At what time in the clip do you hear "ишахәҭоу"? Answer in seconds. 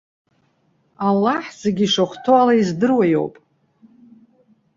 1.87-2.37